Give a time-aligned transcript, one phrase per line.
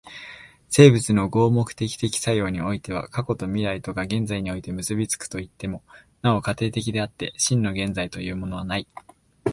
[0.71, 5.83] 生物の合目的的作用においては過去と未来とが現在において結び付くといっても、
[6.23, 8.87] なお過程的であって、真の現在というものはない。